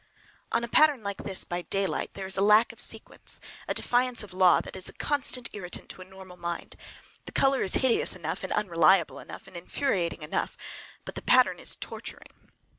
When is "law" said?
4.33-4.59